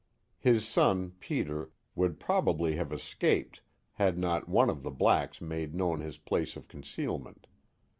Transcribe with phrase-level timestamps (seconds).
[0.39, 3.61] His son, Peter, would piobably have escaped
[3.93, 7.45] had not one of the blacks made known his place of concealment.